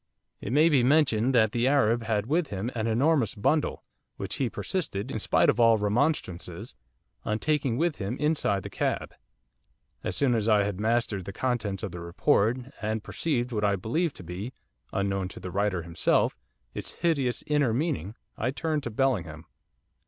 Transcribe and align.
'It 0.39 0.51
may 0.51 0.67
be 0.67 0.81
mentioned 0.83 1.31
that 1.35 1.51
the 1.51 1.67
Arab 1.67 2.01
had 2.01 2.25
with 2.25 2.47
him 2.47 2.71
an 2.73 2.87
enormous 2.87 3.35
bundle, 3.35 3.83
which 4.17 4.37
he 4.37 4.49
persisted, 4.49 5.11
in 5.11 5.19
spite 5.19 5.47
of 5.47 5.59
all 5.59 5.77
remonstrances, 5.77 6.73
on 7.23 7.37
taking 7.37 7.77
with 7.77 7.97
him 7.97 8.17
inside 8.17 8.63
the 8.63 8.69
cab.' 8.71 9.13
As 10.03 10.15
soon 10.15 10.33
as 10.33 10.49
I 10.49 10.63
had 10.63 10.79
mastered 10.79 11.25
the 11.25 11.31
contents 11.31 11.83
of 11.83 11.91
the 11.91 11.99
report, 11.99 12.57
and 12.81 13.03
perceived 13.03 13.51
what 13.51 13.63
I 13.63 13.75
believed 13.75 14.15
to 14.15 14.23
be 14.23 14.53
unknown 14.91 15.27
to 15.27 15.39
the 15.39 15.51
writer 15.51 15.83
himself 15.83 16.35
its 16.73 16.93
hideous 16.93 17.43
inner 17.45 17.71
meaning, 17.71 18.15
I 18.35 18.49
turned 18.49 18.81
to 18.85 18.89
Bellingham. 18.89 19.45